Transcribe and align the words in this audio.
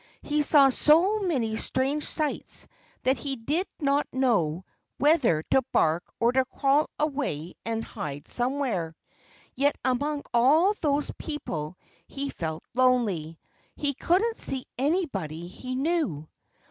He 0.23 0.41
saw 0.41 0.69
so 0.69 1.19
many 1.19 1.57
strange 1.57 2.03
sights 2.05 2.65
that 3.03 3.17
he 3.19 3.35
didn't 3.35 4.03
know 4.11 4.65
whether 4.97 5.43
to 5.51 5.61
bark 5.71 6.01
or 6.19 6.31
to 6.31 6.43
crawl 6.45 6.89
away 6.97 7.53
and 7.65 7.83
hide 7.83 8.27
somewhere. 8.27 8.95
Yet 9.53 9.75
among 9.85 10.23
all 10.33 10.73
those 10.81 11.11
people 11.19 11.77
he 12.07 12.31
felt 12.31 12.63
lonely. 12.73 13.37
He 13.75 13.93
couldn't 13.93 14.37
see 14.37 14.65
anybody 14.75 15.45
he 15.45 15.75
knew. 15.75 16.27